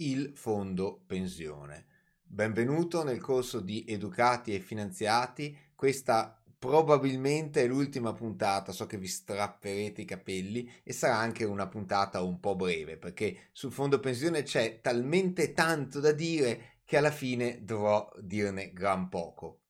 [0.00, 1.86] il fondo pensione.
[2.22, 5.56] Benvenuto nel corso di Educati e Finanziati.
[5.74, 11.66] Questa probabilmente è l'ultima puntata, so che vi strapperete i capelli e sarà anche una
[11.66, 17.10] puntata un po' breve perché sul fondo pensione c'è talmente tanto da dire che alla
[17.10, 19.62] fine dovrò dirne gran poco.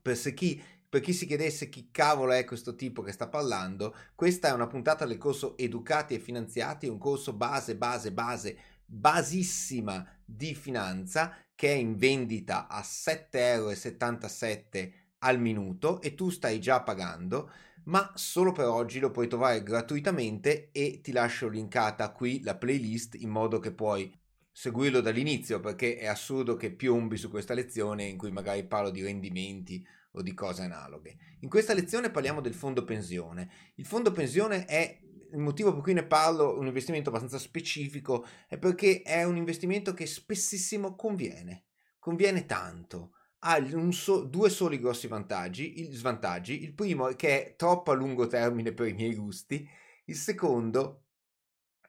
[0.00, 0.60] Per chi
[0.92, 4.66] per chi si chiedesse chi cavolo è questo tipo che sta parlando, questa è una
[4.66, 8.58] puntata del corso Educati e Finanziati, un corso base, base, base,
[8.92, 16.60] basissima di finanza che è in vendita a 7,77 euro al minuto e tu stai
[16.60, 17.50] già pagando,
[17.84, 23.14] ma solo per oggi lo puoi trovare gratuitamente e ti lascio linkata qui la playlist
[23.14, 24.12] in modo che puoi
[24.50, 29.02] seguirlo dall'inizio perché è assurdo che piombi su questa lezione in cui magari parlo di
[29.02, 31.16] rendimenti o di cose analoghe.
[31.40, 33.50] In questa lezione parliamo del fondo pensione.
[33.76, 35.00] Il fondo pensione è
[35.32, 39.94] il motivo per cui ne parlo, un investimento abbastanza specifico, è perché è un investimento
[39.94, 41.66] che spessissimo conviene.
[41.98, 43.12] Conviene tanto.
[43.44, 43.58] Ha
[43.90, 46.62] so, due soli grossi vantaggi, il, svantaggi.
[46.62, 49.68] Il primo è che è troppo a lungo termine per i miei gusti.
[50.04, 51.06] Il secondo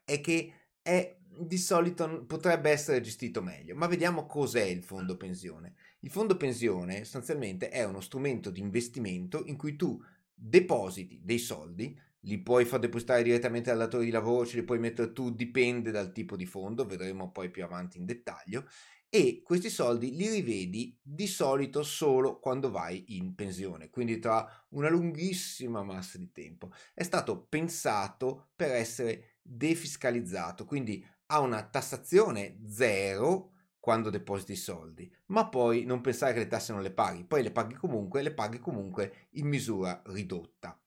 [0.04, 3.76] è che è di solito potrebbe essere gestito meglio.
[3.76, 5.76] Ma vediamo cos'è il fondo pensione.
[6.00, 10.02] Il fondo pensione sostanzialmente è uno strumento di investimento in cui tu
[10.34, 14.80] depositi dei soldi, li puoi far depositare direttamente dal datore di lavoro, ce li puoi
[14.80, 18.68] mettere tu, dipende dal tipo di fondo, vedremo poi più avanti in dettaglio,
[19.10, 24.90] e questi soldi li rivedi di solito solo quando vai in pensione, quindi tra una
[24.90, 26.72] lunghissima massa di tempo.
[26.94, 35.14] È stato pensato per essere defiscalizzato, quindi ha una tassazione zero quando depositi i soldi,
[35.28, 38.34] ma poi non pensare che le tasse non le paghi, poi le paghi comunque, le
[38.34, 40.83] paghi comunque in misura ridotta.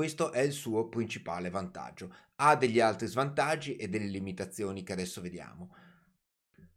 [0.00, 2.10] Questo è il suo principale vantaggio.
[2.36, 5.74] Ha degli altri svantaggi e delle limitazioni che adesso vediamo.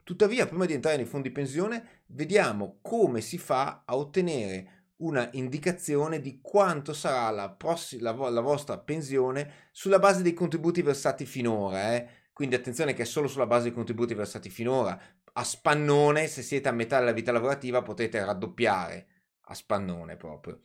[0.03, 6.19] Tuttavia, prima di entrare nei fondi pensione, vediamo come si fa a ottenere una indicazione
[6.19, 11.25] di quanto sarà la, pross- la, vo- la vostra pensione sulla base dei contributi versati
[11.25, 11.95] finora.
[11.95, 12.09] Eh?
[12.33, 15.02] Quindi attenzione che è solo sulla base dei contributi versati finora.
[15.31, 19.08] A spannone, se siete a metà della vita lavorativa, potete raddoppiare.
[19.43, 20.59] A spannone proprio.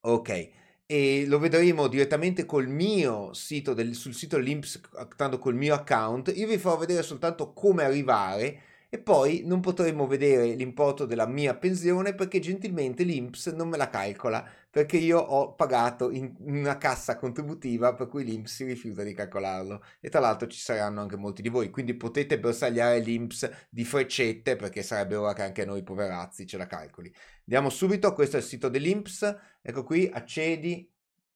[0.00, 4.80] Ok, e lo vedremo direttamente col mio sito, del, sul sito dell'Inps,
[5.16, 6.32] tanto col mio account.
[6.34, 8.62] Io vi farò vedere soltanto come arrivare
[8.94, 13.90] e poi non potremo vedere l'importo della mia pensione perché gentilmente l'Inps non me la
[13.90, 19.12] calcola perché io ho pagato in una cassa contributiva per cui l'Inps si rifiuta di
[19.12, 19.82] calcolarlo.
[19.98, 24.54] E tra l'altro ci saranno anche molti di voi quindi potete bersagliare l'Inps di freccette
[24.54, 27.12] perché sarebbe ora che anche noi poverazzi ce la calcoli.
[27.46, 29.36] Andiamo subito questo è il sito dell'Inps.
[29.60, 30.88] Ecco qui accedi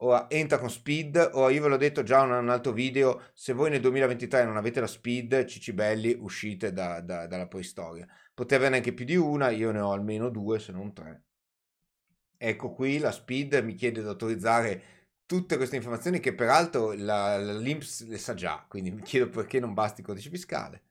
[0.02, 3.52] Ora entra con speed, ora io ve l'ho detto già in un altro video, se
[3.52, 8.06] voi nel 2023 non avete la speed, cicibelli, uscite da, da, dalla preistoria.
[8.32, 11.22] Potete averne anche più di una, io ne ho almeno due, se non tre.
[12.36, 14.82] Ecco qui la speed mi chiede di autorizzare
[15.26, 19.58] tutte queste informazioni che peraltro la, la l'Inps le sa già, quindi mi chiedo perché
[19.58, 20.82] non basti il codice fiscale.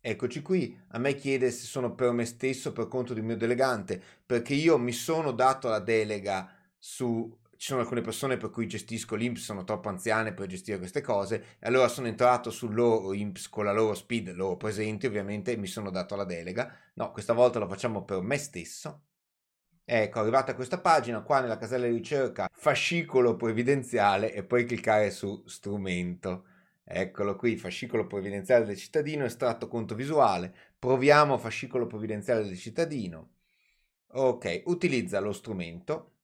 [0.00, 4.02] Eccoci qui, a me chiede se sono per me stesso per conto del mio delegante,
[4.26, 9.14] perché io mi sono dato la delega su ci sono alcune persone per cui gestisco
[9.16, 13.50] l'Inps, sono troppo anziane per gestire queste cose, e allora sono entrato sul loro Imps
[13.50, 16.74] con la loro speed, loro presenti ovviamente, e mi sono dato la delega.
[16.94, 19.02] No, questa volta lo facciamo per me stesso.
[19.84, 25.10] Ecco, arrivata a questa pagina, qua nella casella di ricerca, fascicolo previdenziale e poi cliccare
[25.10, 26.46] su strumento.
[26.82, 30.54] Eccolo qui, fascicolo previdenziale del cittadino, estratto conto visuale.
[30.78, 33.32] Proviamo fascicolo previdenziale del cittadino.
[34.12, 36.14] Ok, utilizza lo strumento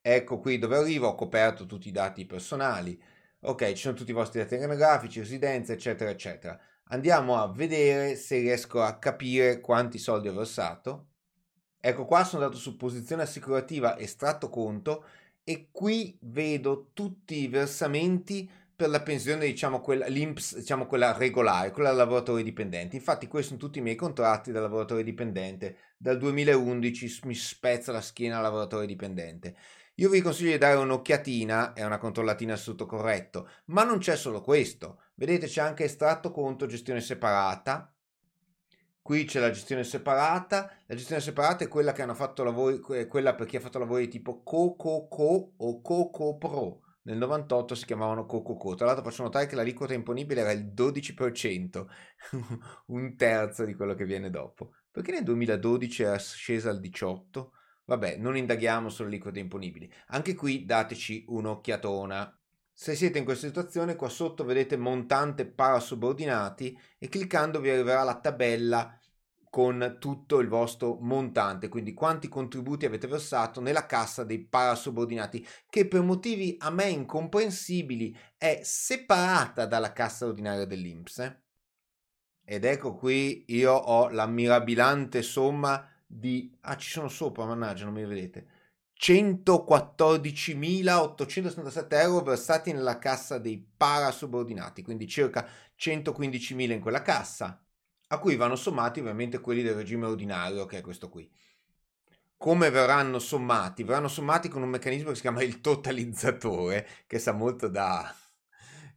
[0.00, 3.00] Ecco qui dove arrivo, ho coperto tutti i dati personali.
[3.40, 6.58] Ok, ci sono tutti i vostri dati anagrafici, residenze, eccetera, eccetera.
[6.90, 11.06] Andiamo a vedere se riesco a capire quanti soldi ho versato.
[11.80, 15.04] Ecco qua sono andato su posizione assicurativa estratto conto
[15.44, 21.90] e qui vedo tutti i versamenti per la pensione, diciamo quella, diciamo quella regolare, quella
[21.90, 22.96] da lavoratore dipendente.
[22.96, 25.76] Infatti questi sono tutti i miei contratti da lavoratore dipendente.
[25.96, 29.56] Dal 2011 mi spezza la schiena da lavoratore dipendente.
[30.00, 34.14] Io vi consiglio di dare un'occhiatina e una controllatina sul tutto corretto, ma non c'è
[34.14, 35.00] solo questo.
[35.14, 37.92] Vedete c'è anche estratto conto gestione separata.
[39.02, 40.70] Qui c'è la gestione separata.
[40.86, 45.80] La gestione separata è quella lavori, quella per chi ha fatto lavori tipo CoCoCo o
[45.80, 46.80] CoCoPro.
[47.02, 48.76] Nel 98 si chiamavano CoCoCo.
[48.76, 51.86] Tra l'altro faccio notare che l'aliquota imponibile era il 12%,
[52.86, 54.74] un terzo di quello che viene dopo.
[54.92, 57.57] Perché nel 2012 era scesa al 18%?
[57.88, 59.90] Vabbè, non indaghiamo sulle aliquote imponibili.
[60.08, 62.38] Anche qui dateci un'occhiatona.
[62.70, 68.20] Se siete in questa situazione, qua sotto vedete montante parasubordinati e cliccando vi arriverà la
[68.20, 68.94] tabella
[69.48, 75.88] con tutto il vostro montante, quindi quanti contributi avete versato nella cassa dei parasubordinati, che
[75.88, 81.18] per motivi a me incomprensibili è separata dalla cassa ordinaria dell'Inps.
[81.20, 81.40] Eh?
[82.44, 86.56] Ed ecco qui io ho la mirabilante somma di...
[86.62, 88.56] Ah, ci sono sopra, mannaggia, non mi vedete
[88.98, 95.46] 114.877 euro versati nella cassa dei parasubordinati, quindi circa
[95.78, 97.64] 115.000 in quella cassa,
[98.08, 101.30] a cui vanno sommati ovviamente quelli del regime ordinario, che è questo qui.
[102.36, 103.84] Come verranno sommati?
[103.84, 108.12] Verranno sommati con un meccanismo che si chiama il totalizzatore, che sa molto da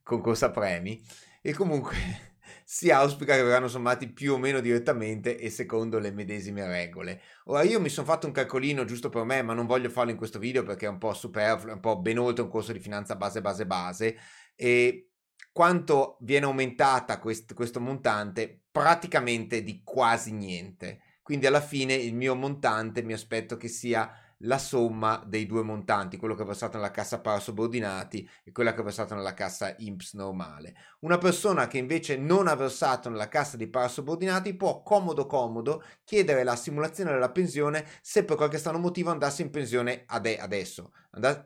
[0.01, 0.99] concorso a premi,
[1.41, 2.30] e comunque
[2.73, 7.21] si auspica che verranno sommati più o meno direttamente e secondo le medesime regole.
[7.47, 10.15] Ora io mi sono fatto un calcolino giusto per me, ma non voglio farlo in
[10.15, 12.79] questo video perché è un po' superfluo, è un po' ben oltre un corso di
[12.79, 14.17] finanza base base base
[14.55, 15.09] e
[15.51, 18.61] quanto viene aumentata quest- questo montante?
[18.71, 21.01] Praticamente di quasi niente.
[21.21, 24.09] Quindi alla fine il mio montante mi aspetto che sia
[24.41, 28.81] la somma dei due montanti, quello che è versato nella cassa parasubordinati e quella che
[28.81, 30.75] è versato nella cassa IMSS normale.
[31.01, 36.43] Una persona che invece non ha versato nella cassa dei parasubordinati può comodo comodo chiedere
[36.43, 40.91] la simulazione della pensione se per qualche strano motivo andasse in pensione ade- adesso,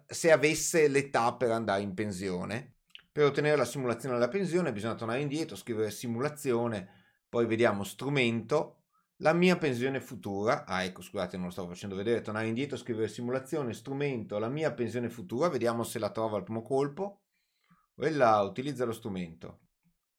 [0.07, 2.74] se avesse l'età per andare in pensione.
[3.12, 8.84] Per ottenere la simulazione della pensione bisogna tornare indietro, scrivere simulazione, poi vediamo strumento,
[9.19, 13.07] la mia pensione futura, ah ecco scusate non lo stavo facendo vedere, tornare indietro, scrivere
[13.07, 17.21] simulazione, strumento, la mia pensione futura, vediamo se la trovo al primo colpo,
[17.94, 19.59] quella utilizza lo strumento.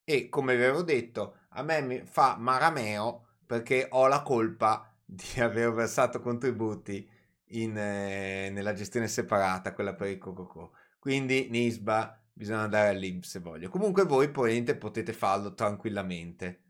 [0.04, 5.40] E come vi avevo detto, a me mi fa marameo perché ho la colpa di
[5.40, 7.08] aver versato contributi
[7.50, 10.72] in, eh, nella gestione separata, quella per il Cococo.
[10.98, 13.68] Quindi Nisba bisogna andare all'Inps se voglio.
[13.68, 16.65] Comunque voi probabilmente potete farlo tranquillamente.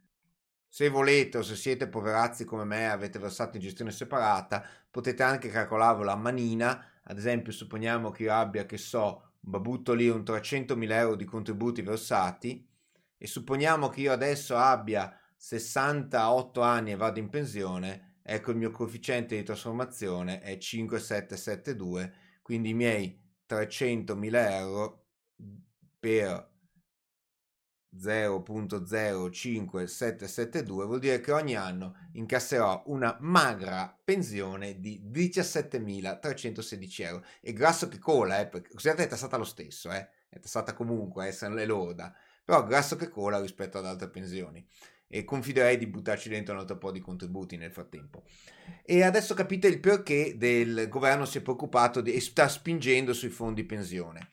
[0.68, 5.48] Se volete o se siete poverazzi come me avete versato in gestione separata, potete anche
[5.48, 6.84] calcolarvelo a manina.
[7.02, 11.82] Ad esempio, supponiamo che io abbia, che so, butto lì un 300.000 euro di contributi
[11.82, 12.68] versati
[13.16, 18.70] e supponiamo che io adesso abbia 68 anni e vado in pensione, ecco il mio
[18.70, 23.18] coefficiente di trasformazione è 5772, quindi i miei
[23.48, 25.06] 300.000 euro
[25.98, 26.54] per
[27.98, 37.88] 0.05772 vuol dire che ogni anno incasserò una magra pensione di 17.316 euro e grasso
[37.88, 41.48] che cola eh, perché considerate è tassata lo stesso eh, è tassata comunque eh, se
[41.48, 42.14] non le loda
[42.44, 44.64] però grasso che cola rispetto ad altre pensioni
[45.08, 48.24] e confiderei di buttarci dentro un altro po' di contributi nel frattempo.
[48.84, 53.28] E adesso capite il perché del governo si è preoccupato di, e sta spingendo sui
[53.28, 54.30] fondi pensione.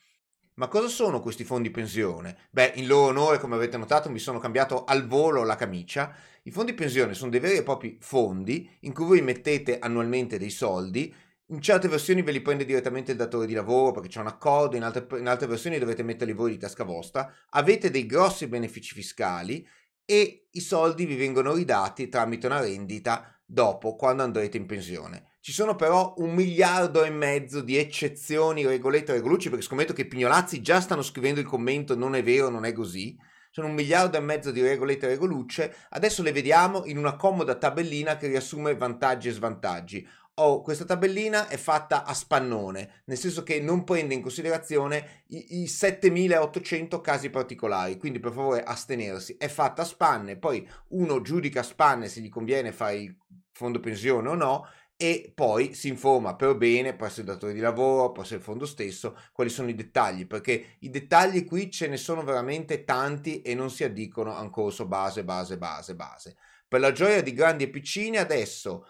[0.56, 2.38] Ma cosa sono questi fondi pensione?
[2.52, 6.16] Beh, in loro onore, come avete notato, mi sono cambiato al volo la camicia.
[6.44, 10.52] I fondi pensione sono dei veri e propri fondi in cui voi mettete annualmente dei
[10.52, 11.12] soldi.
[11.48, 14.76] In certe versioni ve li prende direttamente il datore di lavoro perché c'è un accordo,
[14.76, 17.34] in altre, in altre versioni dovete metterli voi di tasca vostra.
[17.50, 19.68] Avete dei grossi benefici fiscali
[20.06, 25.32] e i soldi vi vengono ridati tramite una rendita dopo, quando andrete in pensione.
[25.44, 30.08] Ci sono però un miliardo e mezzo di eccezioni, regolette e regolucci, perché scommetto che
[30.08, 33.18] Pignolazzi già stanno scrivendo il commento non è vero, non è così.
[33.52, 35.76] Sono un miliardo e mezzo di regolette e regolucce.
[35.90, 40.08] Adesso le vediamo in una comoda tabellina che riassume vantaggi e svantaggi.
[40.36, 45.64] Oh, questa tabellina è fatta a spannone, nel senso che non prende in considerazione i,
[45.64, 49.36] i 7800 casi particolari, quindi per favore astenersi.
[49.38, 53.18] È fatta a spanne, poi uno giudica a spanne se gli conviene fare il
[53.52, 54.68] fondo pensione o no,
[55.04, 59.18] e poi si informa per bene presso il datore di lavoro, presso il fondo stesso,
[59.34, 63.70] quali sono i dettagli, perché i dettagli qui ce ne sono veramente tanti e non
[63.70, 66.38] si addicono a un corso base, base, base, base.
[66.66, 68.88] Per la gioia di grandi e piccini adesso,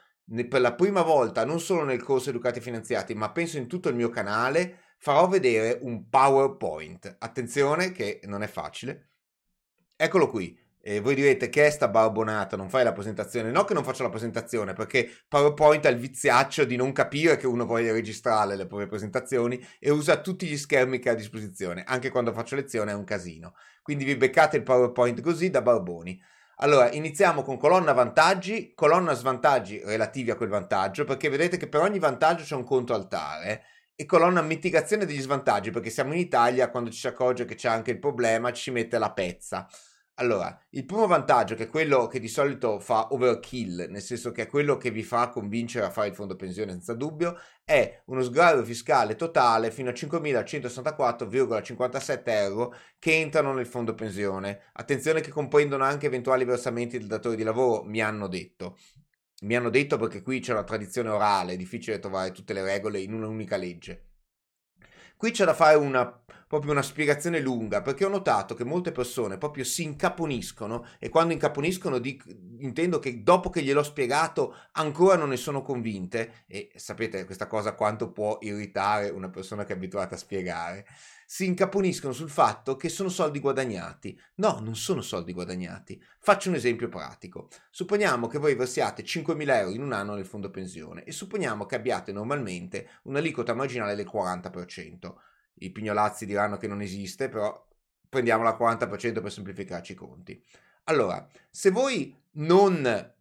[0.47, 3.95] per la prima volta, non solo nel corso Educati Finanziati, ma penso in tutto il
[3.95, 7.15] mio canale, farò vedere un PowerPoint.
[7.17, 9.13] Attenzione che non è facile.
[9.95, 10.62] Eccolo qui.
[10.85, 13.51] E voi direte che è sta barbonata, non fai la presentazione?
[13.51, 17.47] No che non faccio la presentazione, perché PowerPoint ha il viziaccio di non capire che
[17.47, 21.85] uno voglia registrare le proprie presentazioni e usa tutti gli schermi che ha a disposizione.
[21.87, 23.53] Anche quando faccio lezione è un casino.
[23.81, 26.21] Quindi vi beccate il PowerPoint così da barboni.
[26.57, 31.79] Allora, iniziamo con colonna vantaggi, colonna svantaggi relativi a quel vantaggio, perché vedete che per
[31.79, 33.63] ogni vantaggio c'è un conto altare
[33.95, 37.69] e colonna mitigazione degli svantaggi, perché siamo in Italia, quando ci si accorge che c'è
[37.69, 39.65] anche il problema, ci mette la pezza.
[40.17, 44.43] Allora, il primo vantaggio, che è quello che di solito fa overkill, nel senso che
[44.43, 48.21] è quello che vi fa convincere a fare il fondo pensione senza dubbio, è uno
[48.21, 54.69] sgravio fiscale totale fino a 5.164,57 euro che entrano nel fondo pensione.
[54.73, 58.77] Attenzione che comprendono anche eventuali versamenti del datore di lavoro, mi hanno detto.
[59.41, 62.99] Mi hanno detto perché qui c'è una tradizione orale, è difficile trovare tutte le regole
[62.99, 64.12] in un'unica legge.
[65.23, 66.03] Qui c'è da fare una
[66.45, 71.31] proprio una spiegazione lunga, perché ho notato che molte persone proprio si incaponiscono e quando
[71.31, 72.27] incaponiscono dic-
[72.59, 77.73] intendo che dopo che gliel'ho spiegato ancora non ne sono convinte e sapete questa cosa
[77.73, 80.85] quanto può irritare una persona che è abituata a spiegare
[81.33, 84.15] si incaponiscono sul fatto che sono soldi guadagnati.
[84.35, 85.99] No, non sono soldi guadagnati.
[86.19, 87.49] Faccio un esempio pratico.
[87.71, 91.73] Supponiamo che voi versiate 5.000 euro in un anno nel fondo pensione e supponiamo che
[91.73, 95.13] abbiate normalmente un'aliquota marginale del 40%
[95.55, 97.67] i pignolazzi diranno che non esiste, però
[98.07, 100.39] prendiamo la 40% per semplificarci i conti.
[100.83, 103.11] Allora, se voi non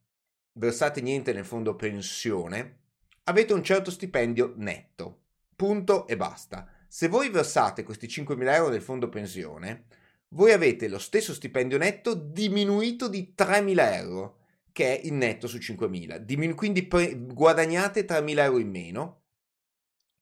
[0.52, 2.80] versate niente nel fondo pensione,
[3.24, 5.20] avete un certo stipendio netto.
[5.56, 6.68] Punto e basta.
[6.94, 9.86] Se voi versate questi 5.000 euro nel fondo pensione,
[10.34, 14.40] voi avete lo stesso stipendio netto diminuito di 3.000 euro,
[14.72, 16.18] che è il netto su 5.000.
[16.18, 19.22] Diminu- quindi pre- guadagnate 3.000 euro in meno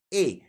[0.06, 0.42] e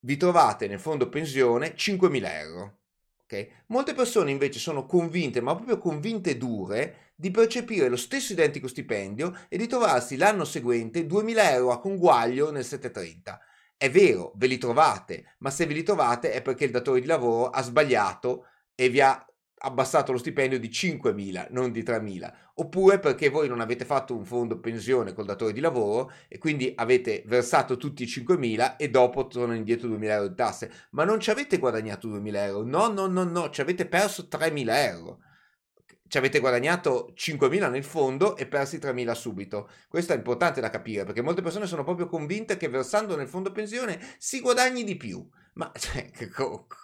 [0.00, 2.78] vi trovate nel fondo pensione 5.000 euro.
[3.22, 3.48] Okay?
[3.66, 9.38] Molte persone invece sono convinte, ma proprio convinte dure, di percepire lo stesso identico stipendio
[9.48, 13.40] e di trovarsi l'anno seguente 2.000 euro a conguaglio nel 730.
[13.76, 17.06] È vero, ve li trovate, ma se ve li trovate è perché il datore di
[17.06, 19.24] lavoro ha sbagliato e vi ha
[19.58, 24.24] abbassato lo stipendio di 5.000, non di 3.000, oppure perché voi non avete fatto un
[24.24, 29.26] fondo pensione col datore di lavoro e quindi avete versato tutti i 5.000 e dopo
[29.26, 33.06] tornano indietro 2.000 euro di tasse, ma non ci avete guadagnato 2.000 euro, no, no,
[33.06, 35.20] no, no, ci avete perso 3.000 euro.
[36.06, 39.68] Ci avete guadagnato 5.000 nel fondo e persi 3.000 subito.
[39.88, 43.52] Questo è importante da capire perché molte persone sono proprio convinte che versando nel fondo
[43.52, 45.26] pensione si guadagni di più.
[45.54, 46.10] Ma cioè,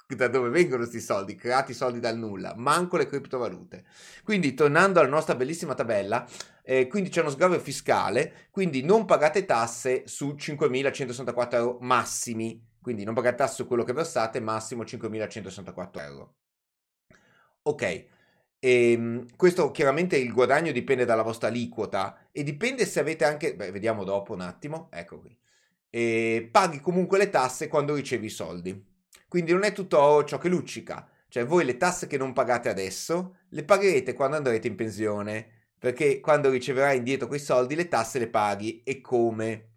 [0.08, 1.34] da dove vengono questi soldi?
[1.34, 3.84] Creati soldi dal nulla, manco le criptovalute.
[4.22, 6.26] Quindi, tornando alla nostra bellissima tabella,
[6.62, 13.04] eh, quindi c'è uno sgravio fiscale, quindi non pagate tasse su 5.164 euro massimi, quindi
[13.04, 16.34] non pagate tasse su quello che versate, massimo 5.164 euro.
[17.62, 18.06] Ok,
[18.60, 23.56] e, ehm, questo chiaramente il guadagno dipende dalla vostra aliquota e dipende se avete anche,
[23.56, 25.36] beh, vediamo dopo un attimo, ecco qui
[25.90, 28.88] e paghi comunque le tasse quando ricevi i soldi.
[29.28, 33.36] Quindi non è tutto ciò che luccica, cioè voi le tasse che non pagate adesso
[33.50, 35.48] le pagherete quando andrete in pensione,
[35.78, 39.68] perché quando riceverai indietro quei soldi le tasse le paghi e come.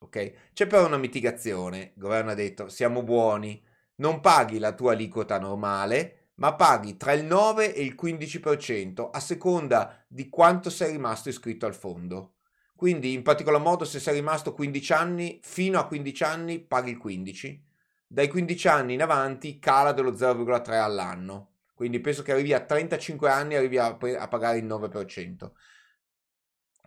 [0.00, 0.32] Ok?
[0.52, 3.62] C'è però una mitigazione, il governo ha detto siamo buoni,
[3.96, 9.20] non paghi la tua aliquota normale, ma paghi tra il 9 e il 15% a
[9.20, 12.34] seconda di quanto sei rimasto iscritto al fondo.
[12.74, 16.98] Quindi in particolar modo se sei rimasto 15 anni, fino a 15 anni paghi il
[16.98, 17.64] 15,
[18.06, 21.52] dai 15 anni in avanti cala dello 0,3 all'anno.
[21.74, 25.50] Quindi penso che arrivi a 35 anni e arrivi a, a pagare il 9%.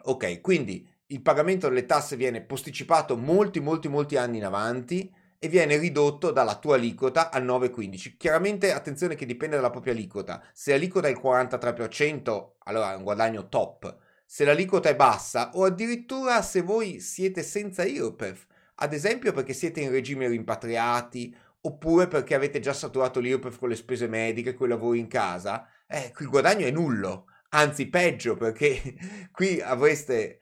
[0.03, 5.48] Ok, quindi il pagamento delle tasse viene posticipato molti, molti, molti anni in avanti e
[5.48, 8.17] viene ridotto dalla tua aliquota al 9,15.
[8.17, 10.43] Chiaramente attenzione che dipende dalla propria aliquota.
[10.53, 15.63] Se l'aliquota è il 43%, allora è un guadagno top se l'aliquota è bassa o
[15.63, 22.36] addirittura se voi siete senza IRPEF, ad esempio perché siete in regime rimpatriati oppure perché
[22.36, 26.29] avete già saturato l'IRPEF con le spese mediche, con i lavori in casa, eh, il
[26.29, 28.93] guadagno è nullo, anzi peggio perché
[29.34, 30.41] qui avreste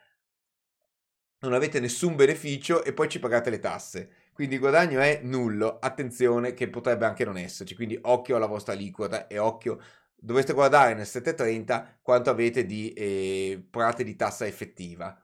[1.39, 4.11] non avete nessun beneficio e poi ci pagate le tasse.
[4.37, 8.73] Quindi il guadagno è nullo, attenzione che potrebbe anche non esserci, quindi occhio alla vostra
[8.73, 9.81] aliquota e occhio
[10.15, 15.19] dovreste guardare nel 730 quanto avete di eh, rate di tassa effettiva.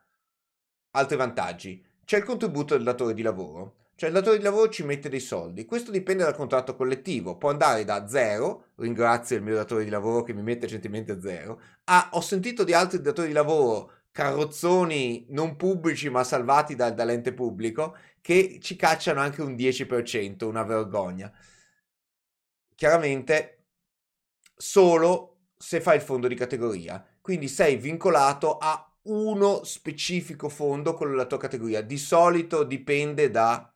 [0.90, 1.80] Altri vantaggi.
[2.04, 3.76] C'è il contributo del datore di lavoro.
[3.94, 5.64] Cioè il datore di lavoro ci mette dei soldi.
[5.64, 7.36] Questo dipende dal contratto collettivo.
[7.36, 11.60] Può andare da zero, ringrazio il mio datore di lavoro che mi mette gentilmente zero,
[11.84, 17.32] a ho sentito di altri datori di lavoro carrozzoni non pubblici ma salvati da, dall'ente
[17.32, 21.30] pubblico che ci cacciano anche un 10%, una vergogna.
[22.74, 23.66] Chiaramente
[24.56, 27.06] solo se fai il fondo di categoria.
[27.20, 31.82] Quindi sei vincolato a uno specifico fondo con la tua categoria.
[31.82, 33.70] Di solito dipende da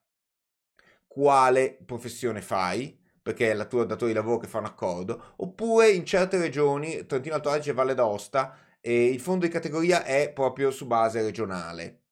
[1.06, 5.90] quale professione fai, perché è la tua datore di lavoro che fa un accordo, oppure
[5.90, 10.32] in certe regioni, Trentino Alto Adige e Valle d'Aosta, eh, il fondo di categoria è
[10.32, 12.04] proprio su base regionale,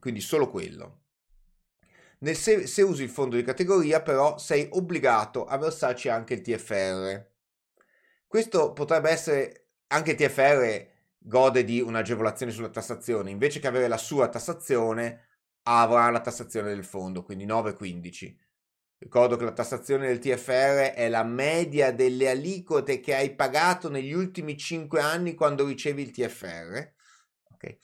[0.00, 1.01] quindi solo quello.
[2.22, 6.40] Nel se, se usi il fondo di categoria però sei obbligato a versarci anche il
[6.40, 7.26] TFR
[8.26, 14.28] Questo potrebbe essere anche TFR gode di un'agevolazione sulla tassazione, invece che avere la sua
[14.28, 15.26] tassazione
[15.64, 18.36] avrà la tassazione del fondo, quindi 9,15.
[18.98, 24.12] Ricordo che la tassazione del TFR è la media delle aliquote che hai pagato negli
[24.12, 26.92] ultimi 5 anni quando ricevi il TFR.
[27.52, 27.76] Ok.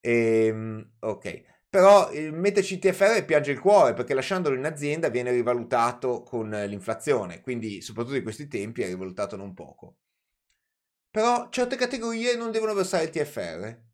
[0.00, 1.55] Ehm, ok.
[1.68, 6.48] Però il metterci il TFR piange il cuore perché lasciandolo in azienda viene rivalutato con
[6.48, 9.96] l'inflazione, quindi soprattutto in questi tempi è rivalutato non poco.
[11.10, 13.84] Però certe categorie non devono versare il TFR.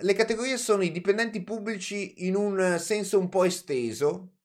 [0.00, 4.36] Le categorie sono i dipendenti pubblici in un senso un po' esteso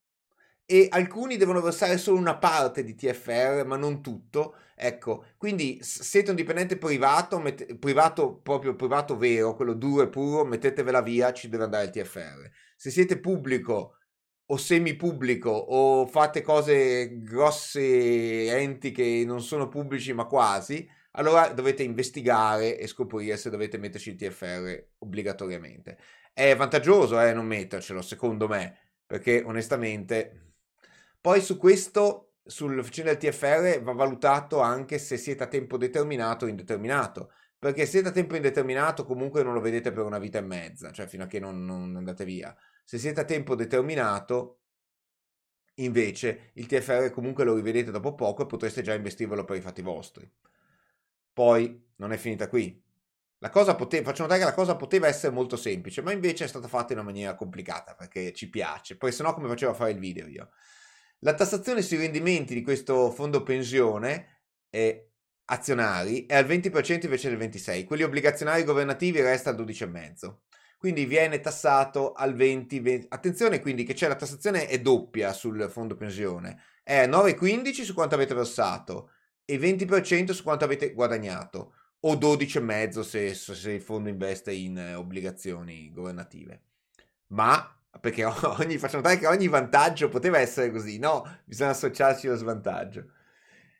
[0.65, 4.55] e alcuni devono versare solo una parte di TFR, ma non tutto.
[4.83, 10.43] Ecco, quindi siete un dipendente privato, mette, privato proprio privato vero, quello duro e puro,
[10.43, 12.49] mettetevela via, ci deve andare il TFR.
[12.75, 13.97] Se siete pubblico
[14.43, 21.83] o semipubblico o fate cose grosse enti che non sono pubblici ma quasi, allora dovete
[21.83, 25.99] investigare e scoprire se dovete metterci il TFR obbligatoriamente.
[26.33, 30.53] È vantaggioso eh, non mettercelo, secondo me, perché onestamente...
[31.21, 36.47] Poi su questo, sull'officina del TFR, va valutato anche se siete a tempo determinato o
[36.47, 37.31] indeterminato.
[37.57, 40.91] Perché se siete a tempo indeterminato comunque non lo vedete per una vita e mezza,
[40.91, 42.55] cioè fino a che non, non andate via.
[42.83, 44.61] Se siete a tempo determinato,
[45.75, 49.81] invece, il TFR comunque lo rivedete dopo poco e potreste già investirvelo per i fatti
[49.81, 50.29] vostri.
[51.33, 52.83] Poi non è finita qui.
[53.37, 56.47] La cosa poteva, faccio notare che la cosa poteva essere molto semplice, ma invece è
[56.47, 58.97] stata fatta in una maniera complicata perché ci piace.
[58.97, 60.49] Poi se no come facevo a fare il video io?
[61.23, 65.07] La tassazione sui rendimenti di questo fondo pensione è
[65.45, 70.37] azionari è al 20% invece del 26%, quelli obbligazionari governativi resta al 12,5%.
[70.79, 73.07] Quindi viene tassato al 20, 20.
[73.09, 78.15] Attenzione quindi che c'è la tassazione è doppia sul fondo pensione, è 9,15 su quanto
[78.15, 79.11] avete versato
[79.45, 84.95] e 20% su quanto avete guadagnato o 12,5% se, se il fondo investe in eh,
[84.95, 86.63] obbligazioni governative.
[87.27, 88.23] Ma perché
[88.59, 91.39] ogni, faccio notare che ogni vantaggio poteva essere così, no?
[91.45, 93.11] Bisogna associarci allo svantaggio.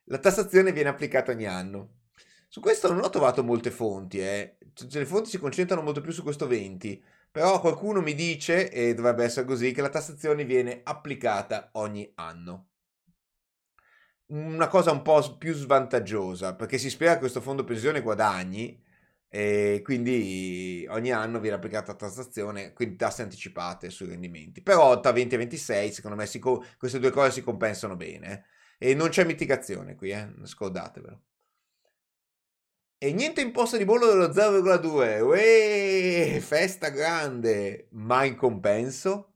[0.05, 1.99] La tassazione viene applicata ogni anno.
[2.47, 4.57] Su questo non ho trovato molte fonti, eh.
[4.73, 8.93] cioè, le fonti si concentrano molto più su questo 20, però qualcuno mi dice, e
[8.93, 12.71] dovrebbe essere così, che la tassazione viene applicata ogni anno
[14.31, 18.81] una cosa un po' più svantaggiosa, perché si spera che questo fondo pensione guadagni
[19.33, 24.61] e quindi ogni anno viene applicata tassazione, quindi tasse anticipate sui rendimenti.
[24.61, 28.45] Però tra 20 e 26, secondo me, si, queste due cose si compensano bene.
[28.77, 30.33] E non c'è mitigazione qui, eh?
[30.43, 31.21] scordatevelo.
[32.97, 35.21] E niente imposta di bollo dello 0,2.
[35.21, 37.87] Uè, festa grande.
[37.91, 39.31] Ma in compenso?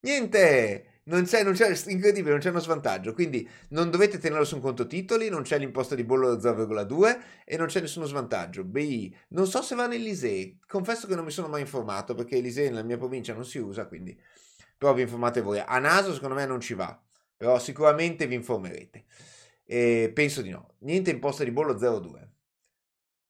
[0.00, 0.89] Niente!
[1.10, 3.12] Non c'è, non c'è, incredibile, non c'è uno svantaggio.
[3.12, 7.20] Quindi non dovete tenerlo su un conto titoli, non c'è l'imposta di bollo da 0,2
[7.44, 8.62] e non c'è nessuno svantaggio.
[8.62, 12.68] BI, non so se va nell'ISEE, confesso che non mi sono mai informato perché l'ISEE
[12.68, 14.16] nella mia provincia non si usa, quindi
[14.78, 15.58] però vi informate voi.
[15.58, 16.98] A naso secondo me non ci va,
[17.36, 19.04] però sicuramente vi informerete.
[19.64, 20.76] E penso di no.
[20.80, 22.28] Niente imposta di bollo 0,2.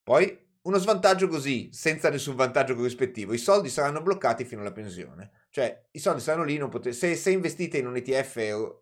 [0.02, 5.39] Poi uno svantaggio così, senza nessun vantaggio corrispettivo, i soldi saranno bloccati fino alla pensione.
[5.50, 8.78] Cioè, i soldi saranno lì, potete, se, se, investite in un ETF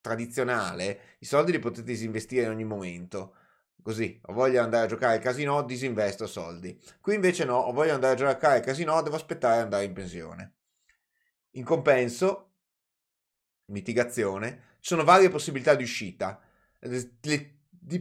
[0.00, 3.34] tradizionale, i soldi li potete disinvestire in ogni momento.
[3.82, 6.80] Così, ho voglia di andare a giocare al casino, disinvesto soldi.
[7.00, 9.84] Qui invece no, ho voglia di andare a giocare al casino, devo aspettare di andare
[9.84, 10.54] in pensione.
[11.52, 12.52] In compenso,
[13.66, 16.40] mitigazione, ci sono varie possibilità di uscita.
[16.80, 17.56] Le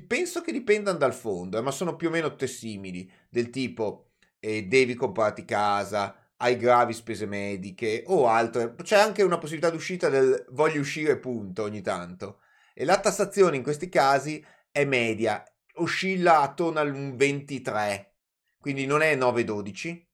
[0.08, 4.12] penso che dipendano dal fondo, eh, ma sono più o meno tutte simili, del tipo
[4.40, 8.76] eh, devi comprarti casa, hai gravi spese mediche o altre.
[8.82, 12.42] C'è anche una possibilità d'uscita del voglio uscire punto ogni tanto.
[12.74, 15.44] E la tassazione in questi casi è media,
[15.76, 18.16] oscilla attorno al 23,
[18.60, 20.06] quindi non è 9,12,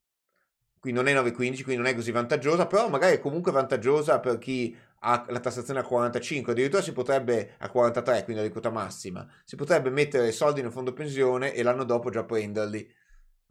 [0.79, 4.37] quindi non è 9,15, quindi non è così vantaggiosa, però magari è comunque vantaggiosa per
[4.37, 9.55] chi ha la tassazione a 45, addirittura si potrebbe a 43, quindi aliquota massima, si
[9.55, 12.87] potrebbe mettere soldi nel fondo pensione e l'anno dopo già prenderli.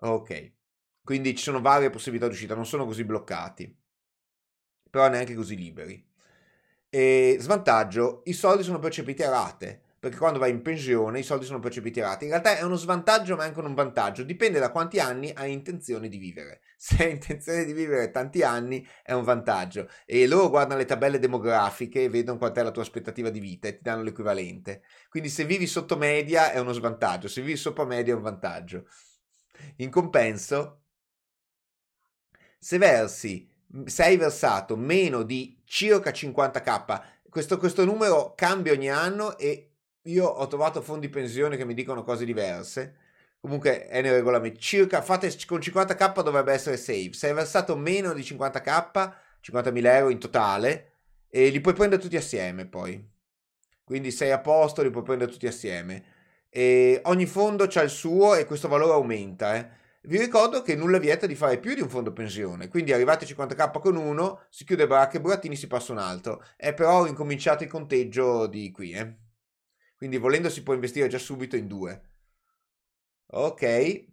[0.02, 0.52] Ok,
[1.02, 3.76] quindi ci sono varie possibilità di uscita, non sono così bloccati,
[4.90, 6.06] però neanche così liberi.
[6.88, 11.44] E svantaggio, i soldi sono percepiti a rate perché quando vai in pensione i soldi
[11.44, 12.24] sono percepiti rati.
[12.24, 16.08] In realtà è uno svantaggio ma anche un vantaggio, dipende da quanti anni hai intenzione
[16.08, 16.62] di vivere.
[16.80, 21.18] Se hai intenzione di vivere tanti anni è un vantaggio e loro guardano le tabelle
[21.18, 24.82] demografiche e vedono quant'è la tua aspettativa di vita e ti danno l'equivalente.
[25.10, 28.86] Quindi se vivi sotto media è uno svantaggio, se vivi sopra media è un vantaggio.
[29.76, 30.79] In compenso,
[32.60, 33.48] se versi,
[33.86, 39.70] se hai versato meno di circa 50k, questo, questo numero cambia ogni anno e
[40.02, 42.96] io ho trovato fondi pensione che mi dicono cose diverse.
[43.40, 44.58] Comunque è nel regolamento.
[44.60, 47.12] Circa, fate con 50k dovrebbe essere safe.
[47.14, 50.92] Se hai versato meno di 50k, 50.000 euro in totale,
[51.30, 53.02] e li puoi prendere tutti assieme poi.
[53.82, 56.04] Quindi sei a posto, li puoi prendere tutti assieme.
[56.50, 59.56] E ogni fondo ha il suo e questo valore aumenta.
[59.56, 59.68] Eh.
[60.02, 63.28] Vi ricordo che nulla vieta di fare più di un fondo pensione, quindi arrivate a
[63.28, 66.42] 50k con uno, si chiude baracca e burattini, si passa un altro.
[66.56, 68.92] È però incominciato il conteggio di qui.
[68.92, 69.16] Eh.
[69.96, 72.02] Quindi volendo si può investire già subito in due.
[73.32, 74.06] Ok.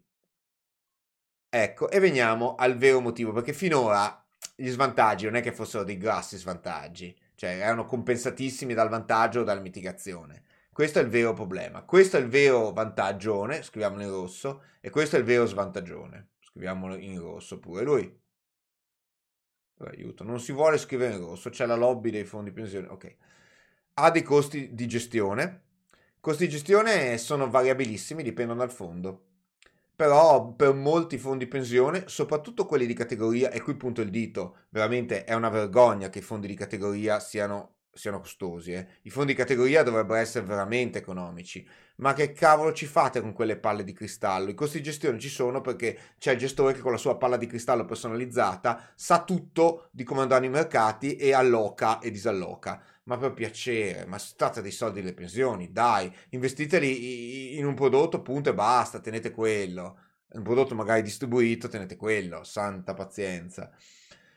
[1.49, 5.97] Ecco, e veniamo al vero motivo, perché finora gli svantaggi non è che fossero dei
[5.97, 10.43] grossi svantaggi, cioè erano compensatissimi dal vantaggio o dalla mitigazione.
[10.77, 11.81] Questo è il vero problema.
[11.81, 16.33] Questo è il vero vantaggione, scriviamolo in rosso, e questo è il vero svantaggione.
[16.39, 18.21] Scriviamolo in rosso pure lui.
[19.79, 22.89] Aiuto, non si vuole scrivere in rosso, c'è la lobby dei fondi pensione.
[22.89, 23.15] Ok.
[23.95, 25.63] Ha dei costi di gestione,
[26.19, 29.23] Costi di gestione sono variabilissimi, dipendono dal fondo.
[29.95, 35.23] Però per molti fondi pensione, soprattutto quelli di categoria, e qui punto il dito, veramente
[35.23, 38.73] è una vergogna che i fondi di categoria siano, siano costosi.
[38.73, 38.87] Eh.
[39.03, 41.67] I fondi di categoria dovrebbero essere veramente economici.
[41.97, 44.49] Ma che cavolo ci fate con quelle palle di cristallo?
[44.49, 47.37] I costi di gestione ci sono perché c'è il gestore che con la sua palla
[47.37, 53.17] di cristallo personalizzata sa tutto di come andranno i mercati e alloca e disalloca ma
[53.17, 58.49] per piacere, ma si tratta dei soldi delle pensioni, dai, investiteli in un prodotto, punto
[58.49, 59.99] e basta, tenete quello.
[60.33, 63.71] Un prodotto magari distribuito, tenete quello, santa pazienza.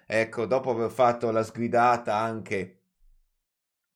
[0.07, 2.80] Ecco, dopo aver fatto la sgridata anche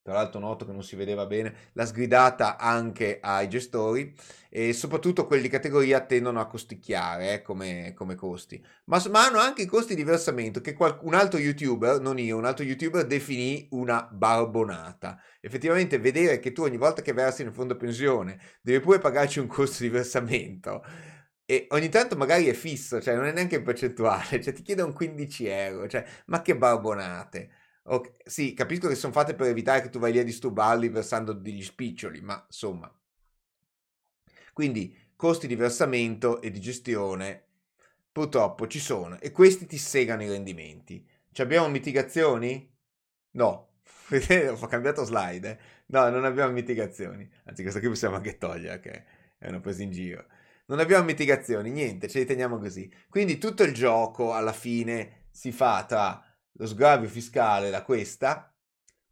[0.04, 4.14] tra l'altro noto che non si vedeva bene, la sgridata anche ai gestori
[4.50, 9.38] e soprattutto quelli di categoria tendono a costicchiare eh, come, come, costi, ma, ma, hanno
[9.38, 13.06] anche i costi di versamento che qual, un altro youtuber, non io, un altro youtuber
[13.06, 15.18] definì una barbonata.
[15.40, 19.46] Effettivamente vedere che tu ogni volta che versi nel fondo pensione devi pure pagarci un
[19.46, 20.82] costo di versamento
[21.46, 24.92] e ogni tanto magari è fisso, cioè non è neanche percentuale, cioè ti chiede un
[24.92, 27.50] 15 euro, cioè ma che barbonate.
[27.86, 28.12] Okay.
[28.24, 31.62] Sì, capisco che sono fatte per evitare che tu vai lì a disturbarli versando degli
[31.62, 32.90] spiccioli, ma insomma.
[34.52, 37.42] Quindi costi di versamento e di gestione
[38.10, 41.06] purtroppo ci sono e questi ti segano i rendimenti.
[41.30, 42.72] Ci abbiamo mitigazioni?
[43.32, 43.72] No.
[44.60, 45.50] Ho cambiato slide.
[45.50, 45.58] Eh?
[45.86, 47.28] No, non abbiamo mitigazioni.
[47.44, 49.04] Anzi, questa qui possiamo anche togliere, che
[49.38, 50.26] è una presa in giro.
[50.66, 52.90] Non abbiamo mitigazioni, niente, ce li teniamo così.
[53.08, 58.54] Quindi tutto il gioco alla fine si fa tra lo sgravio fiscale da questa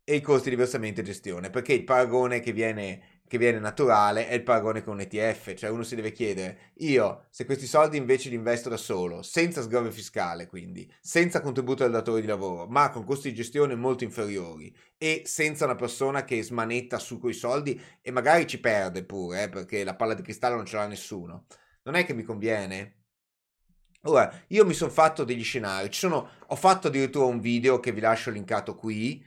[0.04, 4.26] e i costi di versamento e gestione, perché il paragone che viene, che viene naturale
[4.26, 7.96] è il paragone con un ETF, cioè uno si deve chiedere, io se questi soldi
[7.96, 12.66] invece li investo da solo, senza sgravio fiscale quindi, senza contributo del datore di lavoro,
[12.66, 17.34] ma con costi di gestione molto inferiori e senza una persona che smanetta su quei
[17.34, 20.86] soldi e magari ci perde pure, eh, perché la palla di cristallo non ce l'ha
[20.86, 21.46] nessuno,
[21.84, 23.01] non è che mi conviene?
[24.04, 28.00] Ora, io mi sono fatto degli scenari, sono, ho fatto addirittura un video che vi
[28.00, 29.24] lascio linkato qui,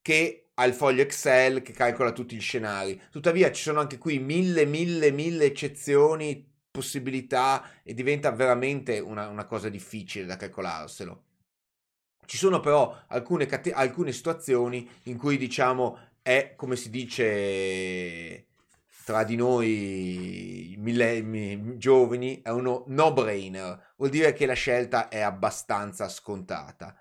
[0.00, 3.00] che ha il foglio Excel che calcola tutti gli scenari.
[3.10, 9.46] Tuttavia ci sono anche qui mille, mille, mille eccezioni, possibilità e diventa veramente una, una
[9.46, 11.24] cosa difficile da calcolarselo.
[12.26, 18.49] Ci sono però alcune, alcune situazioni in cui diciamo è come si dice
[19.10, 26.08] tra di noi millenni, giovani è uno no-brainer, vuol dire che la scelta è abbastanza
[26.08, 26.94] scontata.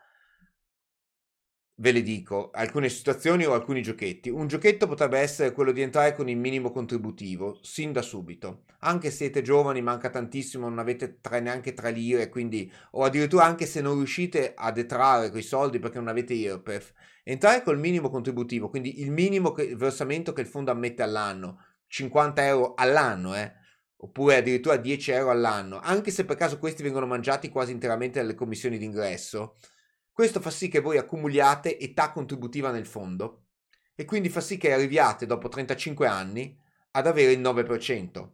[1.75, 4.29] Ve le dico, alcune situazioni o alcuni giochetti.
[4.29, 8.63] Un giochetto potrebbe essere quello di entrare con il minimo contributivo, sin da subito.
[8.79, 13.45] Anche se siete giovani, manca tantissimo, non avete tre, neanche tre lire, quindi, o addirittura
[13.45, 16.91] anche se non riuscite a detrarre quei soldi perché non avete IRPEF,
[17.23, 22.45] entrare col minimo contributivo, quindi il minimo che, versamento che il fondo ammette all'anno, 50
[22.45, 23.53] euro all'anno, eh?
[23.97, 28.35] oppure addirittura 10 euro all'anno, anche se per caso questi vengono mangiati quasi interamente dalle
[28.35, 29.57] commissioni d'ingresso,
[30.11, 33.47] questo fa sì che voi accumuliate età contributiva nel fondo
[33.95, 36.57] e quindi fa sì che arriviate dopo 35 anni
[36.91, 38.29] ad avere il 9%.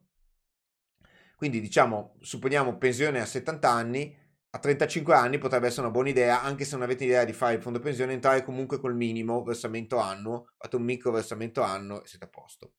[1.35, 4.15] Quindi diciamo, supponiamo pensione a 70 anni,
[4.51, 7.55] a 35 anni potrebbe essere una buona idea, anche se non avete idea di fare
[7.55, 12.07] il fondo pensione, entrare comunque col minimo versamento annuo, fate un micro versamento annuo e
[12.07, 12.73] siete a posto.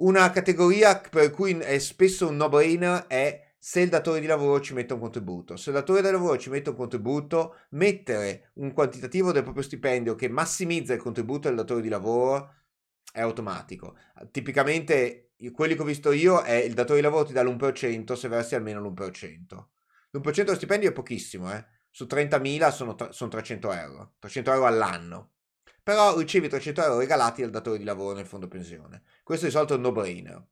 [0.00, 4.72] Una categoria per cui è spesso un no-brainer è se il datore di lavoro ci
[4.72, 5.56] mette un contributo.
[5.56, 10.14] Se il datore di lavoro ci mette un contributo, mettere un quantitativo del proprio stipendio
[10.14, 12.54] che massimizza il contributo del datore di lavoro
[13.12, 13.96] è automatico.
[14.30, 18.28] Tipicamente quelli che ho visto io è il datore di lavoro ti dà l'1% se
[18.28, 19.66] versi almeno l'1%.
[20.12, 21.64] L'1% dello stipendio è pochissimo, eh?
[21.90, 24.14] Su 30.000 sono, sono 300 euro.
[24.20, 25.30] 300 euro all'anno
[25.88, 29.04] però ricevi 300 euro regalati dal datore di lavoro nel fondo pensione.
[29.22, 30.46] Questo è di solito un no-brainer.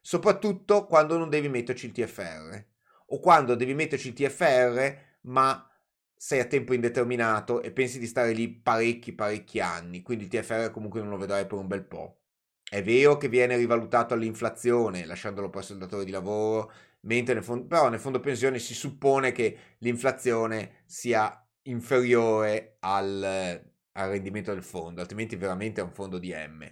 [0.00, 2.64] Soprattutto quando non devi metterci il TFR
[3.08, 5.70] o quando devi metterci il TFR ma
[6.16, 10.70] sei a tempo indeterminato e pensi di stare lì parecchi parecchi anni, quindi il TFR
[10.70, 12.20] comunque non lo vedrai per un bel po'.
[12.66, 17.66] È vero che viene rivalutato all'inflazione, lasciandolo presso il datore di lavoro, mentre nel fondo,
[17.66, 25.00] però nel fondo pensione si suppone che l'inflazione sia inferiore al, al rendimento del fondo,
[25.00, 26.66] altrimenti veramente è un fondo di M.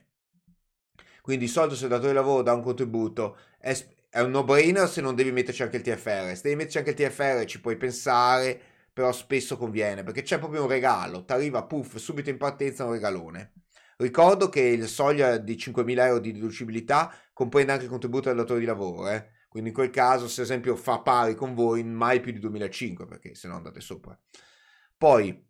[1.20, 3.76] Quindi di solito se il datore di lavoro dà un contributo è,
[4.08, 6.34] è un no-brainer se non devi metterci anche il TFR.
[6.34, 8.60] Se devi metterci anche il TFR ci puoi pensare,
[8.92, 12.92] però spesso conviene perché c'è proprio un regalo, ti arriva puff subito in partenza un
[12.92, 13.54] regalone.
[13.96, 18.60] Ricordo che il soglia di 5.000 euro di deducibilità comprende anche il contributo del datore
[18.60, 19.30] di lavoro, eh?
[19.48, 23.06] quindi in quel caso se ad esempio fa pari con voi mai più di 2005
[23.06, 24.18] perché se no andate sopra.
[24.96, 25.45] Poi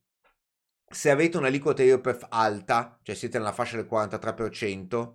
[0.88, 5.14] se avete un'aliquota IRPEF alta, cioè siete nella fascia del 43%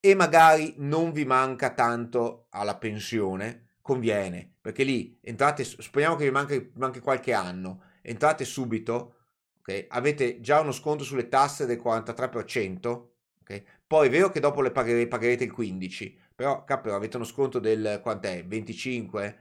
[0.00, 6.30] e magari non vi manca tanto alla pensione, conviene, perché lì entrate, supponiamo che vi
[6.30, 9.16] manchi, manchi qualche anno, entrate subito,
[9.58, 13.08] okay, avete già uno sconto sulle tasse del 43%,
[13.40, 17.26] okay, poi è vero che dopo le pagherete, pagherete il 15%, però cappero, avete uno
[17.26, 18.44] sconto del quant'è?
[18.44, 19.34] 25%?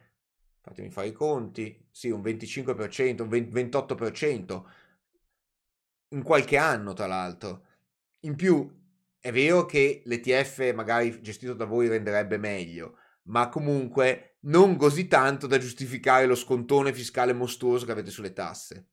[0.62, 4.64] Fatemi fare i conti, sì, un 25%, un 28%,
[6.10, 7.66] in qualche anno tra l'altro.
[8.22, 8.70] In più,
[9.20, 15.48] è vero che l'ETF magari gestito da voi renderebbe meglio, ma comunque non così tanto
[15.48, 18.88] da giustificare lo scontone fiscale mostruoso che avete sulle tasse.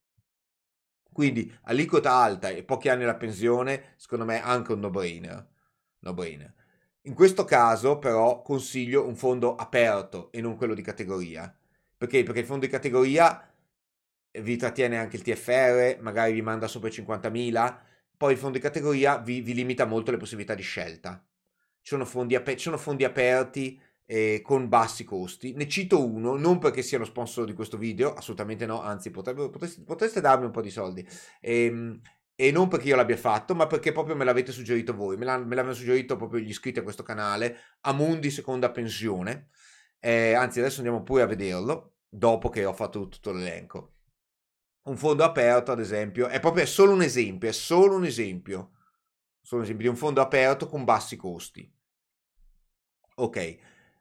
[1.12, 5.48] Quindi aliquota alta e pochi anni alla pensione, secondo me anche un no-brainer.
[6.00, 6.52] no-brainer.
[7.02, 11.57] In questo caso però consiglio un fondo aperto e non quello di categoria.
[11.96, 12.22] Perché?
[12.24, 13.48] Perché il fondo di categoria
[14.42, 17.77] vi trattiene anche il TFR, magari vi manda sopra i 50.000,
[18.16, 21.25] poi il fondo di categoria vi, vi limita molto le possibilità di scelta.
[21.81, 25.53] Ci sono fondi, aper- ci sono fondi aperti eh, con bassi costi.
[25.55, 30.20] Ne cito uno, non perché siano sponsor di questo video, assolutamente no, anzi potreste, potreste
[30.20, 31.07] darmi un po' di soldi.
[31.40, 32.01] Ehm,
[32.35, 35.38] e non perché io l'abbia fatto, ma perché proprio me l'avete suggerito voi, me, l'ha,
[35.38, 39.49] me l'avevano suggerito proprio gli iscritti a questo canale, Amundi Seconda Pensione,
[40.01, 43.96] eh, anzi adesso andiamo pure a vederlo, dopo che ho fatto tutto l'elenco
[44.87, 48.72] un fondo aperto, ad esempio, è proprio è solo un esempio, è solo un esempio,
[49.40, 51.70] solo un esempio di un fondo aperto con bassi costi.
[53.16, 53.57] Ok,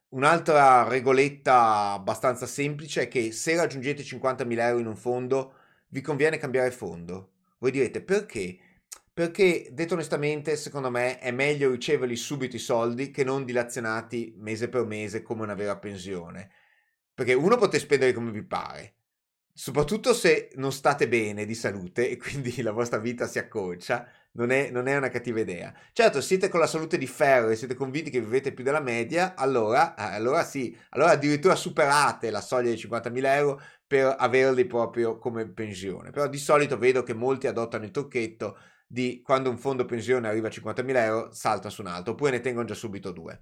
[0.10, 5.54] un'altra regoletta abbastanza semplice è che se raggiungete 50.000 euro in un fondo,
[5.88, 7.32] vi conviene cambiare fondo.
[7.60, 8.58] Voi direte perché?
[9.12, 14.68] Perché, detto onestamente, secondo me è meglio riceverli subito i soldi che non dilazionati mese
[14.68, 16.52] per mese come una vera pensione.
[17.14, 18.96] Perché uno potete spendere come vi pare,
[19.58, 24.52] soprattutto se non state bene di salute e quindi la vostra vita si accorcia, non
[24.52, 25.74] è, non è, una cattiva idea.
[25.94, 29.34] Certo, siete con la salute di ferro e siete convinti che vivete più della media,
[29.36, 35.18] allora, eh, allora sì, allora addirittura superate la soglia di 50.000 euro per averli proprio
[35.18, 36.12] come pensione.
[36.12, 40.50] Però di solito vedo che molti adottano il trucchetto di quando un fondo pensione arriva
[40.50, 43.42] a 50.000 euro, salta su un altro, oppure ne tengono già subito due.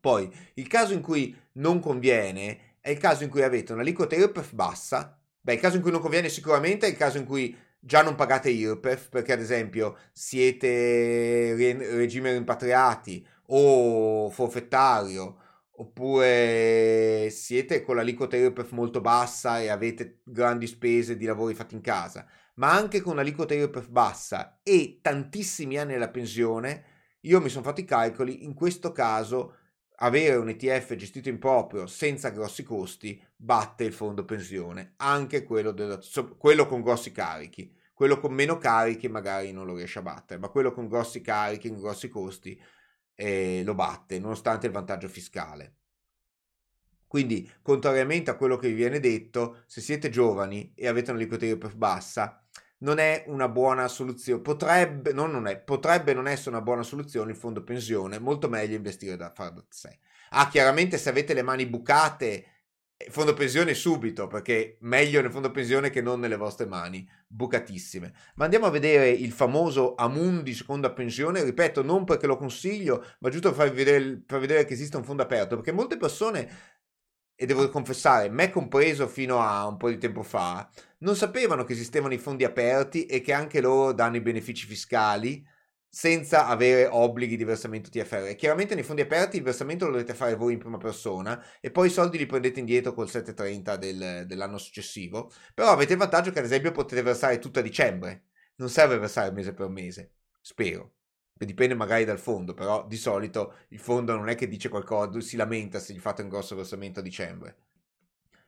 [0.00, 4.54] Poi, il caso in cui non conviene è il caso in cui avete un'aliquota IRPEF
[4.54, 5.16] bassa.
[5.40, 8.16] Beh, il caso in cui non conviene sicuramente è il caso in cui già non
[8.16, 15.38] pagate IRPEF perché ad esempio siete regime rimpatriati o forfettario
[15.76, 21.80] oppure siete con l'aliquota IRPEF molto bassa e avete grandi spese di lavori fatti in
[21.80, 26.84] casa, ma anche con un'aliquota IRPEF bassa e tantissimi anni alla pensione,
[27.20, 29.58] io mi sono fatto i calcoli, in questo caso
[30.02, 35.70] avere un ETF gestito in proprio senza grossi costi batte il fondo pensione, anche quello,
[35.70, 35.98] della,
[36.36, 37.74] quello con grossi carichi.
[37.94, 41.68] Quello con meno carichi magari non lo riesce a battere, ma quello con grossi carichi,
[41.68, 42.60] con grossi costi
[43.14, 45.76] eh, lo batte, nonostante il vantaggio fiscale.
[47.06, 51.68] Quindi, contrariamente a quello che vi viene detto, se siete giovani e avete una liquidità
[51.68, 52.41] più bassa,
[52.82, 57.30] non è una buona soluzione, potrebbe non, non è, potrebbe non essere una buona soluzione
[57.32, 59.98] il fondo pensione, molto meglio investire da fare da sé.
[60.30, 62.44] Ah, chiaramente se avete le mani bucate,
[62.96, 68.12] eh, fondo pensione subito, perché meglio nel fondo pensione che non nelle vostre mani, bucatissime.
[68.34, 73.28] Ma andiamo a vedere il famoso Amundi seconda pensione, ripeto, non perché lo consiglio, ma
[73.28, 76.50] giusto per vedere, per vedere che esiste un fondo aperto, perché molte persone
[77.34, 80.68] e devo confessare, me compreso fino a un po' di tempo fa,
[80.98, 85.44] non sapevano che esistevano i fondi aperti e che anche loro danno i benefici fiscali
[85.88, 88.34] senza avere obblighi di versamento TFR.
[88.34, 91.88] Chiaramente nei fondi aperti il versamento lo dovete fare voi in prima persona e poi
[91.88, 96.38] i soldi li prendete indietro col 730 del, dell'anno successivo, però avete il vantaggio che
[96.38, 98.24] ad esempio potete versare tutto a dicembre
[98.56, 100.94] non serve versare mese per mese, spero.
[101.34, 105.36] Dipende magari dal fondo, però di solito il fondo non è che dice qualcosa, si
[105.36, 107.56] lamenta se gli fate un grosso versamento a dicembre.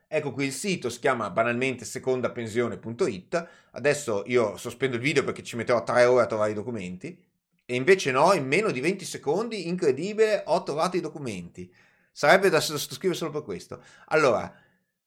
[0.07, 3.49] Ecco qui il sito, si chiama banalmente secondapensione.it.
[3.71, 7.21] Adesso io sospendo il video perché ci metterò tre ore a trovare i documenti.
[7.65, 11.69] E invece no, in meno di 20 secondi, incredibile, ho trovato i documenti.
[12.11, 13.81] Sarebbe da sottoscrivere solo per questo.
[14.05, 14.53] Allora,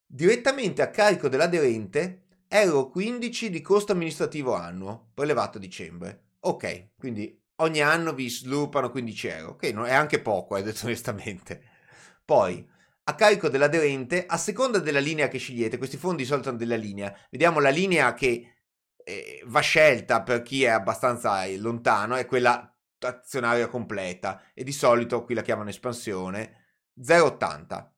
[0.04, 6.24] direttamente a carico dell'aderente, euro 15 di costo amministrativo annuo, prelevato a dicembre.
[6.40, 10.86] Ok, quindi ogni anno vi sviluppano 15 euro, che non è anche poco, eh, detto
[10.86, 11.62] onestamente.
[12.24, 12.68] Poi,
[13.04, 16.76] a carico dell'aderente, a seconda della linea che scegliete, questi fondi di solito hanno della
[16.76, 18.56] linea, vediamo la linea che
[19.02, 25.24] eh, va scelta per chi è abbastanza lontano, è quella azionaria completa, e di solito
[25.24, 26.66] qui la chiamano espansione,
[27.00, 27.90] 0,80.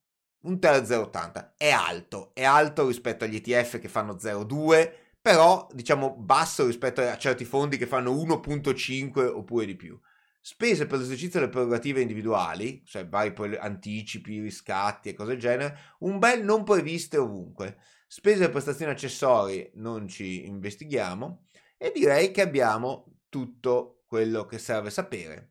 [0.43, 6.17] Un TER 0,80 è alto, è alto rispetto agli ETF che fanno 0,2, però diciamo
[6.17, 9.99] basso rispetto a certi fondi che fanno 1.5 oppure di più.
[10.43, 16.19] Spese per l'esercizio delle prerogative individuali, cioè vari anticipi, riscatti e cose del genere, un
[16.19, 17.79] bel non previste ovunque.
[18.07, 21.45] Spese per prestazioni accessorie non ci investighiamo
[21.77, 25.51] e direi che abbiamo tutto quello che serve sapere.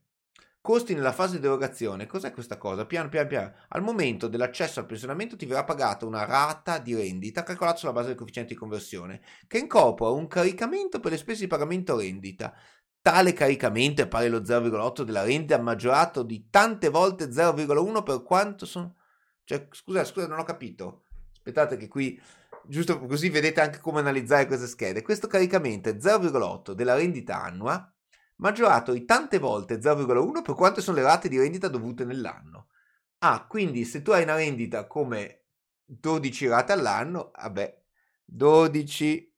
[0.62, 2.06] Costi nella fase di erogazione.
[2.06, 2.86] Cos'è questa cosa?
[2.86, 3.54] Piano piano piano.
[3.70, 8.08] Al momento dell'accesso al pensionamento ti verrà pagata una rata di rendita calcolata sulla base
[8.08, 12.54] del coefficiente di conversione, che incorpora un caricamento per le spese di pagamento rendita.
[13.02, 18.66] Tale caricamento è pari allo 0,8 della rendita maggiorato di tante volte 0,1 per quanto
[18.66, 18.96] sono...
[19.46, 21.06] Cioè, scusa, scusa, non ho capito.
[21.32, 22.22] Aspettate che qui,
[22.68, 25.02] giusto così vedete anche come analizzare queste schede.
[25.02, 27.92] Questo caricamento è 0,8 della rendita annua
[28.40, 32.68] maggiorato di tante volte 0,1 per quante sono le rate di rendita dovute nell'anno.
[33.20, 35.44] Ah, quindi se tu hai una rendita come
[35.86, 37.82] 12 rate all'anno, vabbè,
[38.26, 39.34] 12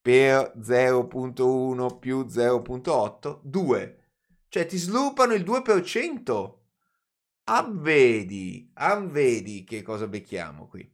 [0.00, 3.98] per 0.1 più 0.8, 2.
[4.48, 6.58] Cioè ti slupano il 2%.
[7.46, 10.90] Avvedi, avvedi che cosa becchiamo qui.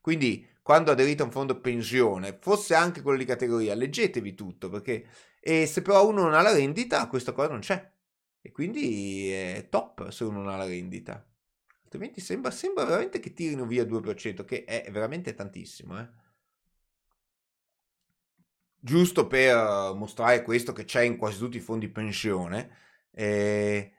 [0.00, 5.06] Quindi quando aderite a un fondo pensione, fosse anche quello di categoria, leggetevi tutto perché
[5.44, 7.90] e se però uno non ha la rendita, questa cosa non c'è.
[8.40, 11.26] E quindi è top se uno non ha la rendita.
[11.82, 15.98] Altrimenti sembra, sembra veramente che tirino via il 2%, che è veramente tantissimo.
[15.98, 16.08] Eh?
[18.78, 22.76] Giusto per mostrare questo che c'è in quasi tutti i fondi pensione,
[23.10, 23.92] eh,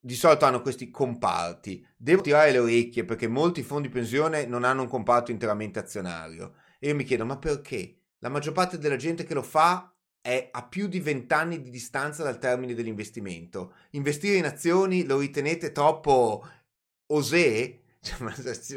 [0.00, 1.86] di solito hanno questi comparti.
[1.98, 6.54] Devo tirare le orecchie perché molti fondi pensione non hanno un comparto interamente azionario.
[6.78, 8.04] E io mi chiedo, ma perché?
[8.20, 9.92] La maggior parte della gente che lo fa
[10.28, 13.72] è a più di 20 anni di distanza dal termine dell'investimento.
[13.92, 16.46] Investire in azioni lo ritenete troppo
[17.06, 17.80] osè?
[18.00, 18.32] Cioè, ma,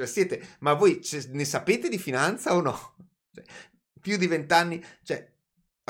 [0.07, 2.95] siete, ma voi ne sapete di finanza o no?
[3.31, 3.43] Cioè,
[3.99, 5.30] più di 20 anni, cioè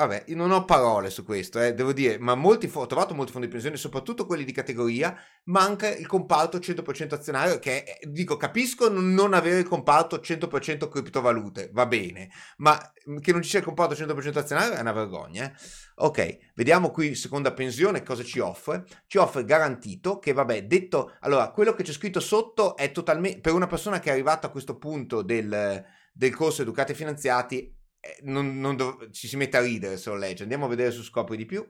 [0.02, 3.30] Vabbè, io non ho parole su questo, eh, devo dire, ma molti, ho trovato molti
[3.30, 8.36] fondi di pensione, soprattutto quelli di categoria, manca il comparto 100% azionario, che eh, dico,
[8.36, 12.76] capisco non avere il comparto 100% criptovalute, va bene, ma
[13.20, 15.44] che non ci sia il comparto 100% azionario è una vergogna.
[15.44, 15.52] Eh.
[15.94, 18.84] Ok, vediamo qui seconda pensione cosa ci offre.
[19.06, 23.52] Ci offre garantito che, vabbè, detto, allora, quello che c'è scritto sotto è totalmente, per
[23.52, 27.76] una persona che è arrivata a questo punto del, del corso Educati e Finanziati,
[28.22, 30.42] non, non dov- ci si mette a ridere se lo legge.
[30.42, 31.66] Andiamo a vedere su Scopri di più.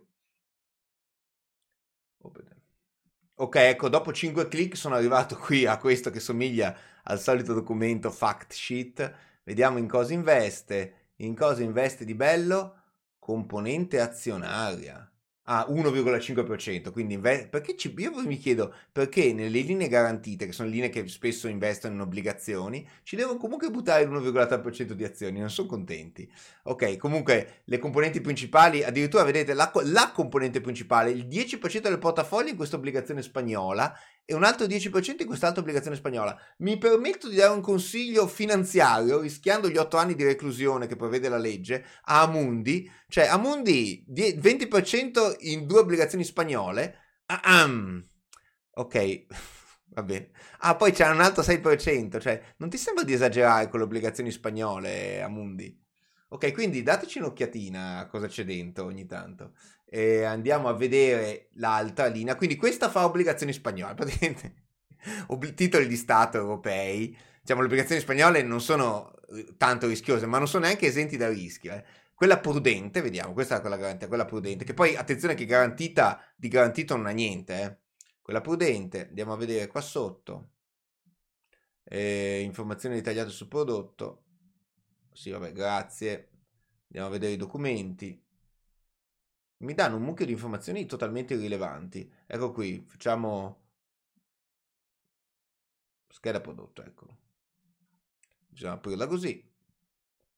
[3.35, 8.11] Ok, ecco, dopo 5 clic sono arrivato qui a questo che somiglia al solito documento
[8.11, 9.15] fact sheet.
[9.45, 11.11] Vediamo in cosa investe.
[11.17, 12.77] In cosa investe di bello?
[13.19, 15.12] Componente azionaria.
[15.47, 20.89] Ah, 1,5%, quindi perché ci- io mi chiedo perché nelle linee garantite, che sono linee
[20.89, 26.31] che spesso investono in obbligazioni, ci devono comunque buttare l'1,3% di azioni, non sono contenti.
[26.65, 32.51] Ok, comunque le componenti principali, addirittura vedete la, la componente principale, il 10% del portafoglio
[32.51, 33.93] in questa obbligazione spagnola
[34.25, 36.37] e un altro 10% in quest'altra obbligazione spagnola.
[36.59, 41.29] Mi permetto di dare un consiglio finanziario, rischiando gli 8 anni di reclusione che prevede
[41.29, 46.99] la legge, a Amundi, cioè Amundi 20% in due obbligazioni spagnole.
[47.27, 48.07] Ah-am.
[48.75, 49.27] Ok,
[49.95, 50.31] va bene.
[50.61, 54.31] Ah, poi c'è un altro 6%, cioè non ti sembra di esagerare con le obbligazioni
[54.31, 55.82] spagnole Amundi?
[56.33, 59.53] Ok, quindi dateci un'occhiatina a cosa c'è dentro ogni tanto
[59.85, 62.37] eh, andiamo a vedere l'altra linea.
[62.37, 64.55] Quindi questa fa obbligazioni spagnole, praticamente
[65.27, 67.15] ob- titoli di Stato europei.
[67.41, 71.29] Diciamo, le obbligazioni spagnole non sono eh, tanto rischiose, ma non sono neanche esenti da
[71.29, 71.73] rischio.
[71.75, 71.85] Eh.
[72.15, 76.49] Quella prudente, vediamo, questa è quella garantita, quella prudente, che poi attenzione che garantita di
[76.49, 77.77] garantito non ha niente, eh.
[78.23, 80.49] Quella prudente, andiamo a vedere qua sotto.
[81.85, 84.25] Eh, informazioni dettagliate sul prodotto.
[85.13, 86.32] Sì, vabbè, grazie.
[86.93, 88.23] Andiamo a vedere i documenti
[89.63, 92.13] mi danno un mucchio di informazioni totalmente irrilevanti.
[92.27, 93.61] Ecco qui, facciamo
[96.09, 97.19] scheda prodotto, eccolo.
[98.49, 99.51] Bisogna aprirla così.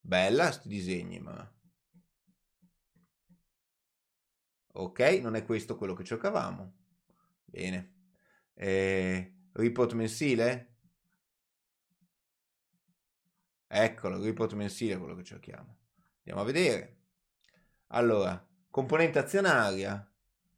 [0.01, 1.53] Bella sti disegni, ma...
[4.77, 6.73] Ok, non è questo quello che cercavamo.
[7.45, 7.93] Bene.
[8.55, 10.73] Eh, report mensile?
[13.67, 15.84] Eccolo, report mensile è quello che cerchiamo.
[16.27, 16.97] Andiamo a vedere.
[17.89, 20.11] Allora, componente azionaria,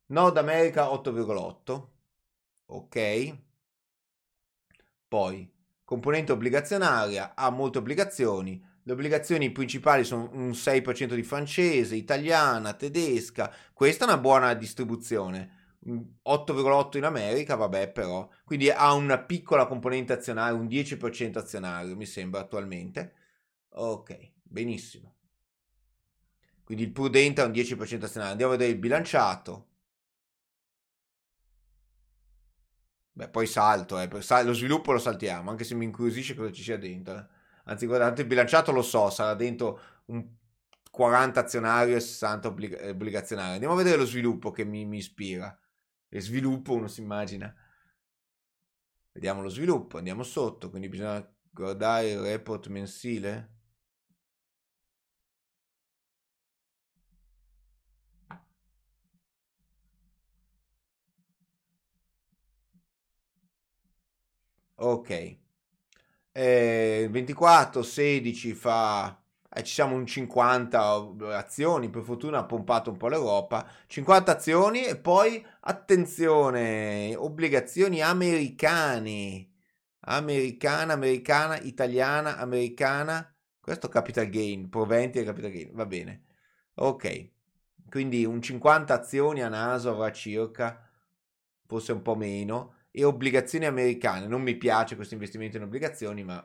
[0.06, 1.88] Nord America 8,8.
[2.66, 3.38] Ok.
[5.08, 5.52] Poi,
[5.84, 8.64] componente obbligazionaria, ha molte obbligazioni.
[8.84, 13.52] Le obbligazioni principali sono un 6% di francese, italiana, tedesca.
[13.72, 15.78] Questa è una buona distribuzione.
[15.84, 18.28] 8,8 in America, vabbè però.
[18.44, 23.14] Quindi ha una piccola componente azionaria, un 10% azionario, mi sembra attualmente.
[23.70, 25.15] Ok, benissimo.
[26.66, 28.32] Quindi il prudente ha un 10% azionario.
[28.32, 29.68] Andiamo a vedere il bilanciato.
[33.12, 34.08] Beh, poi salto, eh.
[34.42, 37.16] lo sviluppo lo saltiamo, anche se mi incuriosisce cosa ci sia dentro.
[37.16, 37.26] Eh.
[37.66, 40.28] Anzi, guardate, il bilanciato lo so, sarà dentro un
[40.90, 43.52] 40 azionario e 60 obblig- obbligazionario.
[43.52, 45.56] Andiamo a vedere lo sviluppo che mi, mi ispira.
[46.08, 47.54] E sviluppo uno si immagina.
[49.12, 53.55] Vediamo lo sviluppo, andiamo sotto, quindi bisogna guardare il report mensile.
[64.78, 65.36] Ok.
[66.32, 69.20] Eh, 24, 16 fa...
[69.48, 73.66] Eh, ci siamo un 50 azioni, per fortuna ha pompato un po' l'Europa.
[73.86, 79.50] 50 azioni e poi, attenzione, obbligazioni americane.
[80.00, 83.34] Americana, americana, italiana, americana.
[83.60, 86.24] Questo capital gain, proventi e capital gain, va bene.
[86.74, 87.30] Ok,
[87.88, 90.88] quindi un 50 azioni a naso avrà circa,
[91.66, 94.26] forse un po' meno e obbligazioni americane.
[94.26, 96.42] Non mi piace questo investimento in obbligazioni, ma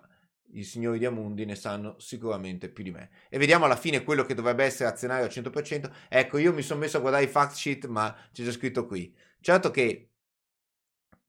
[0.52, 3.10] i signori di Amundi ne sanno sicuramente più di me.
[3.30, 5.89] E vediamo alla fine quello che dovrebbe essere azionario al 100%.
[6.10, 9.16] Ecco, io mi sono messo a guardare i fact sheet, ma c'è già scritto qui.
[9.39, 10.10] Certo che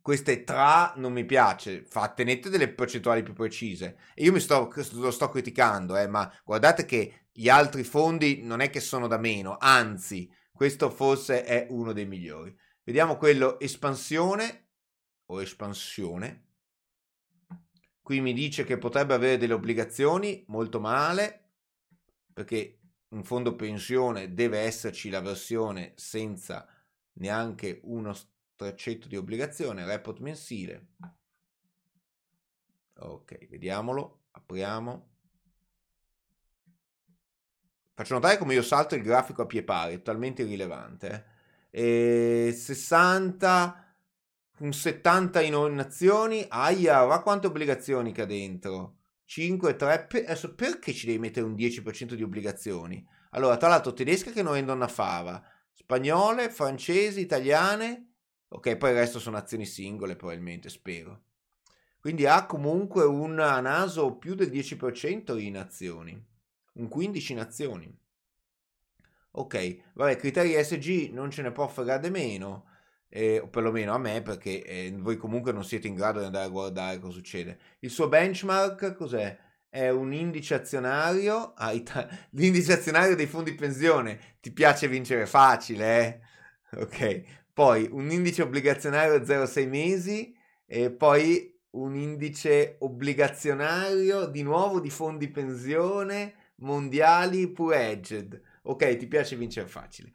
[0.01, 3.99] queste tra non mi piace, fa, tenete delle percentuali più precise.
[4.16, 8.59] E io mi sto, lo sto criticando, eh, ma guardate che gli altri fondi non
[8.59, 12.53] è che sono da meno, anzi, questo forse è uno dei migliori.
[12.83, 14.70] Vediamo quello espansione,
[15.33, 16.47] o espansione.
[18.03, 21.51] Qui mi dice che potrebbe avere delle obbligazioni, molto male,
[22.33, 26.66] perché un fondo pensione deve esserci la versione senza
[27.14, 30.89] neanche uno straccetto di obbligazione, report mensile.
[32.99, 35.11] Ok, vediamolo, apriamo.
[37.95, 41.26] Faccio notare come io salto il grafico a pie pari, è totalmente irrilevante.
[41.70, 42.49] Eh?
[42.49, 43.82] E 60
[44.59, 48.96] un 70 in azioni, aia, va quante obbligazioni che ha dentro.
[49.24, 53.05] 5, 3, per, adesso perché ci devi mettere un 10% di obbligazioni?
[53.30, 55.42] Allora, tra l'altro tedesche che non vendono a fava,
[55.72, 58.12] spagnole, francesi, italiane,
[58.48, 61.22] ok, poi il resto sono azioni singole probabilmente, spero.
[61.98, 66.26] Quindi ha comunque un naso più del 10% in azioni,
[66.74, 68.00] un 15 in azioni.
[69.34, 72.66] Ok, vabbè, criteri SG non ce ne può fregare meno
[73.14, 76.46] eh, o perlomeno a me, perché eh, voi comunque non siete in grado di andare
[76.46, 77.58] a guardare cosa succede.
[77.80, 79.36] Il suo benchmark cos'è?
[79.68, 84.18] È un indice azionario, ah, ita- l'indice azionario dei fondi pensione.
[84.40, 86.20] Ti piace vincere facile,
[86.70, 86.80] eh?
[86.80, 87.22] Ok.
[87.52, 90.34] Poi un indice obbligazionario 0,6 mesi
[90.64, 98.40] e poi un indice obbligazionario di nuovo di fondi pensione mondiali pure edged.
[98.62, 100.12] Ok, ti piace vincere facile.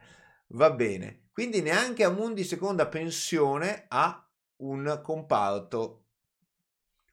[0.51, 1.27] Va bene.
[1.31, 4.27] Quindi neanche Amundi seconda pensione ha
[4.57, 6.05] un comparto,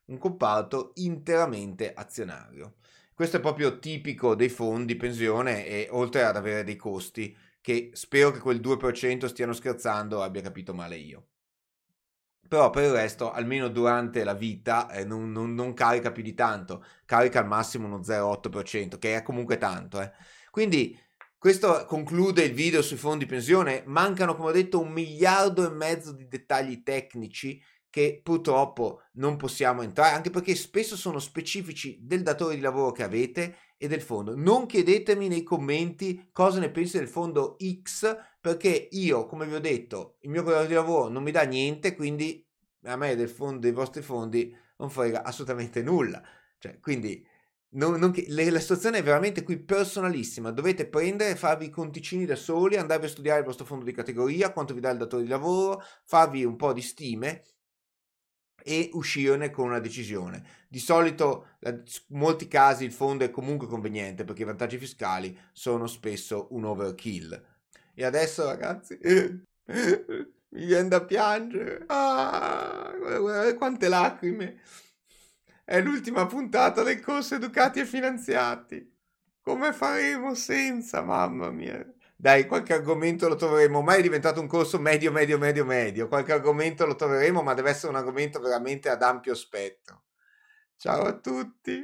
[0.06, 2.76] un comparto interamente azionario.
[3.12, 8.30] Questo è proprio tipico dei fondi pensione e oltre ad avere dei costi che spero
[8.30, 11.28] che quel 2% stiano scherzando abbia capito male io.
[12.46, 16.34] Però per il resto, almeno durante la vita, eh, non, non, non, carica più di
[16.34, 20.00] tanto, carica al massimo uno 0,8%, che è comunque tanto.
[20.00, 20.12] Eh.
[20.50, 20.98] Quindi
[21.44, 23.82] questo conclude il video sui fondi pensione.
[23.84, 29.82] Mancano, come ho detto, un miliardo e mezzo di dettagli tecnici che purtroppo non possiamo
[29.82, 34.34] entrare, anche perché spesso sono specifici del datore di lavoro che avete e del fondo.
[34.34, 39.60] Non chiedetemi nei commenti cosa ne pensi del fondo X, perché io, come vi ho
[39.60, 42.42] detto, il mio datore di lavoro non mi dà niente, quindi
[42.84, 46.22] a me del fondo, dei vostri fondi non frega assolutamente nulla.
[46.58, 47.22] Cioè, quindi
[47.74, 50.50] non, non, le, la situazione è veramente qui personalissima.
[50.50, 54.52] Dovete prendere, farvi i conticini da soli, andarvi a studiare il vostro fondo di categoria,
[54.52, 57.42] quanto vi dà il datore di lavoro, farvi un po' di stime
[58.62, 60.42] e uscirne con una decisione.
[60.68, 65.86] Di solito, in molti casi, il fondo è comunque conveniente perché i vantaggi fiscali sono
[65.86, 67.44] spesso un overkill.
[67.94, 71.84] E adesso, ragazzi, mi viene da piangere.
[71.86, 74.60] Ah, guardate quante lacrime.
[75.66, 78.92] È l'ultima puntata del corso Educati e Finanziati.
[79.40, 81.82] Come faremo senza, mamma mia?
[82.14, 83.78] Dai, qualche argomento lo troveremo.
[83.78, 86.06] Ormai è diventato un corso medio, medio, medio, medio.
[86.06, 90.02] Qualche argomento lo troveremo, ma deve essere un argomento veramente ad ampio spettro.
[90.76, 91.82] Ciao a tutti.